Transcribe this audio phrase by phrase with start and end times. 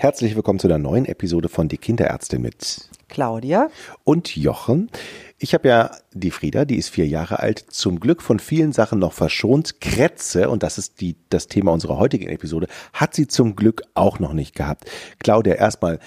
[0.00, 3.68] Herzlich willkommen zu einer neuen Episode von Die Kinderärztin mit Claudia
[4.02, 4.90] und Jochen.
[5.36, 8.98] Ich habe ja die Frieda, die ist vier Jahre alt, zum Glück von vielen Sachen
[8.98, 9.82] noch verschont.
[9.82, 14.18] Krätze, und das ist die, das Thema unserer heutigen Episode, hat sie zum Glück auch
[14.20, 14.90] noch nicht gehabt.
[15.18, 15.98] Claudia, erstmal,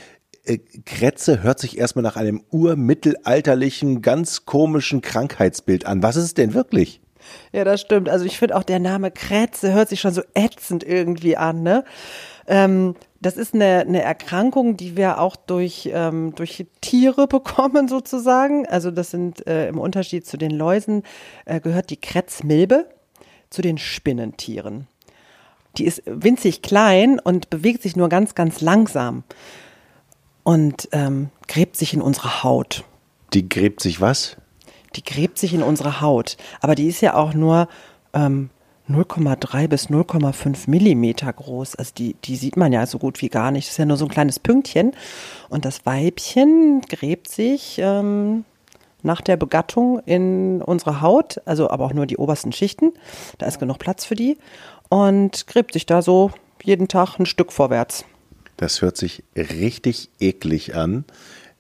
[0.44, 6.02] äh, Krätze hört sich erstmal nach einem urmittelalterlichen, ganz komischen Krankheitsbild an.
[6.02, 7.00] Was ist es denn wirklich?
[7.52, 8.10] Ja, das stimmt.
[8.10, 11.84] Also ich finde auch der Name Krätze hört sich schon so ätzend irgendwie an, ne?
[12.48, 18.66] Ähm, das ist eine, eine Erkrankung, die wir auch durch, ähm, durch Tiere bekommen sozusagen.
[18.68, 21.04] Also das sind äh, im Unterschied zu den Läusen
[21.46, 22.88] äh, gehört die Krätzmilbe
[23.50, 24.88] zu den Spinnentieren.
[25.78, 29.24] Die ist winzig klein und bewegt sich nur ganz, ganz langsam
[30.44, 32.84] und ähm, gräbt sich in unsere Haut.
[33.34, 34.38] Die gräbt sich was?
[34.96, 36.38] Die gräbt sich in unsere Haut.
[36.62, 37.68] Aber die ist ja auch nur
[38.14, 38.52] ähm,
[38.90, 41.76] 0,3 bis 0,5 Millimeter groß.
[41.76, 43.68] Also die, die sieht man ja so gut wie gar nicht.
[43.68, 44.92] Das ist ja nur so ein kleines Pünktchen.
[45.50, 48.44] Und das Weibchen gräbt sich ähm,
[49.02, 52.94] nach der Begattung in unsere Haut, also aber auch nur die obersten Schichten.
[53.38, 54.38] Da ist genug Platz für die.
[54.90, 58.06] Und gräbt sich da so jeden Tag ein Stück vorwärts.
[58.58, 61.06] Das hört sich richtig eklig an.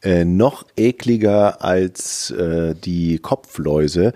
[0.02, 4.14] Äh, noch ekliger als äh, die Kopfläuse.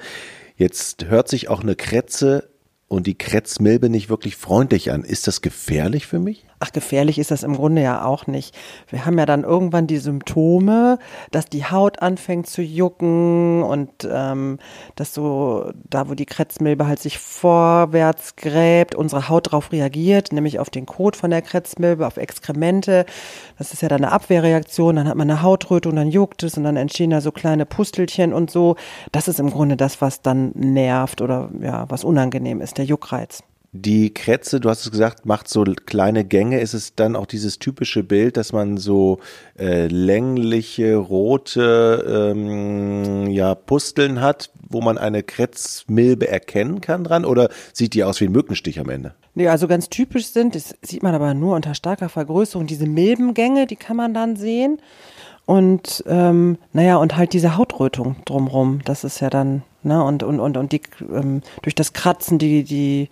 [0.57, 2.49] Jetzt hört sich auch eine Krätze
[2.87, 5.03] und die Krätzmilbe nicht wirklich freundlich an.
[5.03, 6.45] Ist das gefährlich für mich?
[6.59, 8.57] Ach, gefährlich ist das im Grunde ja auch nicht.
[8.89, 10.97] Wir haben ja dann irgendwann die Symptome,
[11.29, 14.57] dass die Haut anfängt zu jucken und ähm,
[14.95, 20.57] dass so da, wo die Krätzmilbe halt sich vorwärts gräbt, unsere Haut darauf reagiert, nämlich
[20.57, 23.05] auf den Kot von der Krätzmilbe, auf Exkremente.
[23.59, 26.63] Das ist ja dann eine Abwehrreaktion, dann hat man eine Hautrötung, dann juckt es und
[26.63, 28.77] dann entstehen da so kleine Pustelchen und so.
[29.11, 33.43] Das ist im Grunde das, was dann nervt oder ja, was unangenehm ist, der Juckreiz.
[33.73, 36.61] Die Krätze, du hast es gesagt, macht so kleine Gänge.
[36.61, 39.19] Ist es dann auch dieses typische Bild, dass man so
[39.59, 47.25] äh, längliche, rote ähm, ja, Pusteln hat, wo man eine Krätzmilbe erkennen kann dran?
[47.25, 49.13] Oder sieht die aus wie ein Mückenstich am Ende?
[49.35, 53.67] Nee, also ganz typisch sind, das sieht man aber nur unter starker Vergrößerung, diese Milbengänge,
[53.67, 54.79] die kann man dann sehen.
[55.45, 60.39] Und ähm, naja, und halt diese Hautrötung drumrum, das ist ja dann, ne, und, und,
[60.39, 60.81] und, und die
[61.13, 63.09] ähm, durch das Kratzen, die, die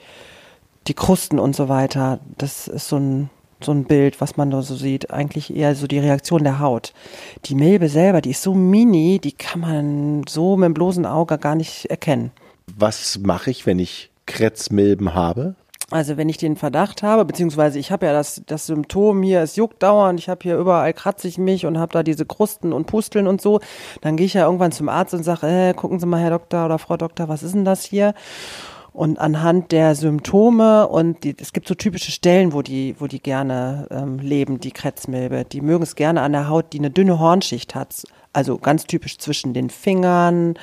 [0.88, 2.19] die Krusten und so weiter.
[2.38, 3.29] Das ist so ein,
[3.62, 5.12] so ein Bild, was man da so sieht.
[5.12, 6.94] Eigentlich eher so die Reaktion der Haut.
[7.46, 11.38] Die Milbe selber, die ist so mini, die kann man so mit dem bloßen Auge
[11.38, 12.31] gar nicht erkennen.
[12.78, 15.56] Was mache ich, wenn ich Krätzmilben habe?
[15.91, 19.56] Also wenn ich den Verdacht habe, beziehungsweise ich habe ja das, das Symptom hier, es
[19.56, 22.88] juckt dauernd, ich habe hier überall kratze ich mich und habe da diese Krusten und
[22.88, 23.59] Pusteln und so,
[24.01, 26.66] dann gehe ich ja irgendwann zum Arzt und sage, äh, gucken Sie mal, Herr Doktor
[26.66, 28.16] oder Frau Doktor, was ist denn das hier?
[28.95, 33.22] Und anhand der Symptome und die, es gibt so typische Stellen, wo die, wo die
[33.22, 35.44] gerne ähm, leben, die Krätzmilbe.
[35.44, 38.03] Die mögen es gerne an der Haut, die eine dünne Hornschicht hat.
[38.31, 40.53] Also ganz typisch zwischen den Fingern,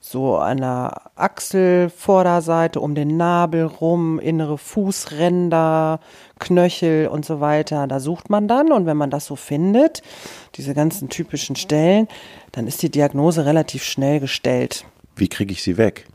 [0.00, 6.00] so an der Achselvorderseite, um den Nabel rum, innere Fußränder,
[6.38, 7.86] Knöchel und so weiter.
[7.86, 10.00] Da sucht man dann und wenn man das so findet,
[10.54, 12.08] diese ganzen typischen Stellen,
[12.52, 14.86] dann ist die Diagnose relativ schnell gestellt.
[15.14, 16.06] Wie kriege ich sie weg?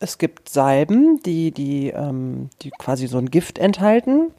[0.00, 4.30] Es gibt Salben, die, die, ähm, die quasi so ein Gift enthalten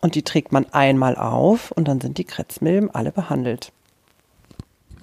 [0.00, 3.72] und die trägt man einmal auf und dann sind die Krätzmilben alle behandelt.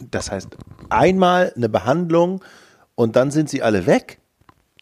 [0.10, 0.50] Das heißt,
[0.90, 2.44] einmal eine Behandlung
[2.96, 4.20] und dann sind sie alle weg?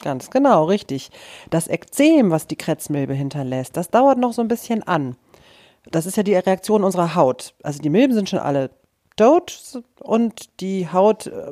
[0.01, 1.11] Ganz genau, richtig.
[1.49, 5.15] Das Ekzem, was die Krätzmilbe hinterlässt, das dauert noch so ein bisschen an.
[5.91, 7.53] Das ist ja die Reaktion unserer Haut.
[7.63, 8.69] Also die Milben sind schon alle
[9.19, 11.51] tot und die Haut äh,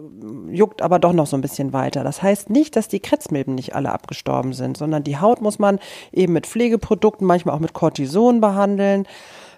[0.49, 2.03] juckt aber doch noch so ein bisschen weiter.
[2.03, 5.79] Das heißt nicht, dass die Krätzmilben nicht alle abgestorben sind, sondern die Haut muss man
[6.13, 9.05] eben mit Pflegeprodukten, manchmal auch mit Cortison behandeln.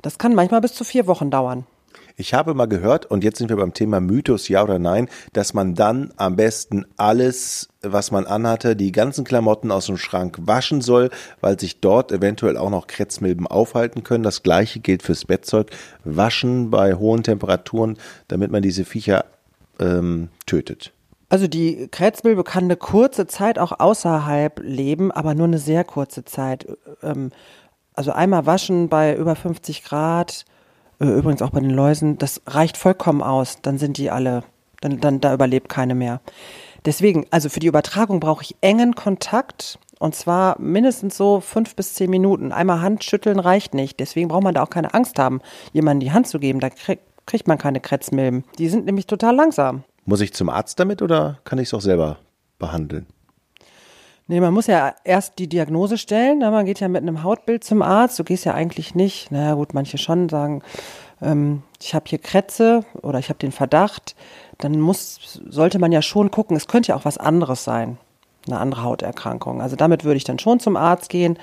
[0.01, 1.65] Das kann manchmal bis zu vier Wochen dauern.
[2.19, 5.53] Ich habe mal gehört, und jetzt sind wir beim Thema Mythos, ja oder nein, dass
[5.53, 10.81] man dann am besten alles, was man anhatte, die ganzen Klamotten aus dem Schrank waschen
[10.81, 14.25] soll, weil sich dort eventuell auch noch Krätzmilben aufhalten können.
[14.25, 15.71] Das gleiche gilt fürs Bettzeug.
[16.04, 19.24] Waschen bei hohen Temperaturen, damit man diese Viecher
[19.80, 20.92] ähm, tötet.
[21.30, 26.25] Also die Krätzmilbe kann eine kurze Zeit auch außerhalb leben, aber nur eine sehr kurze
[26.25, 26.68] Zeit.
[27.01, 27.31] Ähm,
[27.94, 30.44] also einmal waschen bei über 50 Grad,
[31.07, 33.62] übrigens auch bei den Läusen, das reicht vollkommen aus.
[33.62, 34.44] Dann sind die alle,
[34.81, 36.22] dann, dann da überlebt keine mehr.
[36.86, 41.94] Deswegen, also für die Übertragung brauche ich engen Kontakt und zwar mindestens so fünf bis
[41.94, 42.51] zehn Minuten.
[42.51, 44.00] Einmal Handschütteln reicht nicht.
[44.00, 45.42] Deswegen braucht man da auch keine Angst haben,
[45.74, 46.62] jemandem die Hand zu geben.
[46.62, 48.46] Da krieg, kriegt man keine Krätzmilben.
[48.57, 49.84] Die sind nämlich total langsam.
[50.06, 52.18] Muss ich zum Arzt damit oder kann ich es auch selber
[52.57, 53.06] behandeln?
[54.29, 56.37] Nee, man muss ja erst die Diagnose stellen.
[56.37, 56.51] Ne?
[56.51, 58.19] Man geht ja mit einem Hautbild zum Arzt.
[58.19, 59.31] Du gehst ja eigentlich nicht.
[59.31, 60.61] Naja, gut, manche schon sagen,
[61.19, 64.15] ähm, ich habe hier Krätze oder ich habe den Verdacht,
[64.59, 67.97] dann muss, sollte man ja schon gucken, es könnte ja auch was anderes sein,
[68.45, 69.63] eine andere Hauterkrankung.
[69.63, 71.39] Also damit würde ich dann schon zum Arzt gehen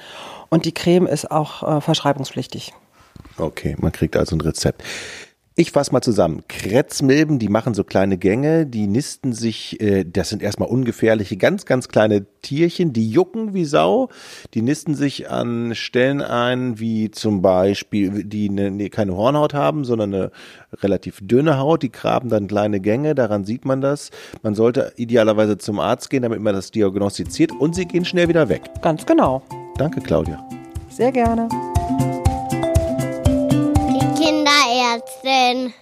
[0.48, 2.72] und die Creme ist auch äh, verschreibungspflichtig.
[3.36, 4.84] Okay, man kriegt also ein Rezept.
[5.58, 6.42] Ich fasse mal zusammen.
[6.48, 11.64] Kretzmilben, die machen so kleine Gänge, die nisten sich, äh, das sind erstmal ungefährliche, ganz,
[11.64, 14.10] ganz kleine Tierchen, die jucken wie Sau,
[14.52, 19.86] die nisten sich an Stellen ein, wie zum Beispiel, die ne, ne, keine Hornhaut haben,
[19.86, 20.30] sondern eine
[20.82, 24.10] relativ dünne Haut, die graben dann kleine Gänge, daran sieht man das.
[24.42, 28.50] Man sollte idealerweise zum Arzt gehen, damit man das diagnostiziert und sie gehen schnell wieder
[28.50, 28.60] weg.
[28.82, 29.40] Ganz genau.
[29.78, 30.46] Danke, Claudia.
[30.90, 31.48] Sehr gerne.
[34.96, 35.74] Die Kinderärztin.